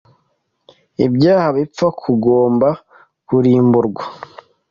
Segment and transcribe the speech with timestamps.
[0.97, 2.67] Kubyaha Bipfa Kugomba
[3.27, 4.03] Kurimburwa